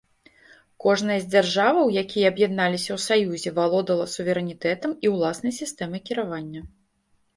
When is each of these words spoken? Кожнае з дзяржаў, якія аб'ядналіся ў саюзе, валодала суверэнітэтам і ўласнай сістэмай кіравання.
Кожнае 0.83 1.17
з 1.25 1.27
дзяржаў, 1.33 1.75
якія 2.03 2.31
аб'ядналіся 2.33 2.91
ў 2.95 2.99
саюзе, 3.07 3.49
валодала 3.61 4.09
суверэнітэтам 4.17 4.91
і 5.07 5.15
ўласнай 5.17 5.53
сістэмай 5.63 6.01
кіравання. 6.09 6.61